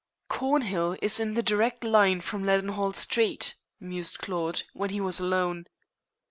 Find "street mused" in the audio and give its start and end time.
2.95-4.17